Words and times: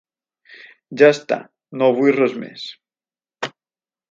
Ja 1.01 1.09
està, 1.17 1.37
no 1.83 1.91
vull 2.01 2.13
res 2.19 2.35
més. 2.47 2.65